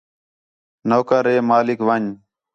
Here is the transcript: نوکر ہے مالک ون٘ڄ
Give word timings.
نوکر 0.89 1.23
ہے 1.31 1.37
مالک 1.49 1.79
ون٘ڄ 1.87 2.05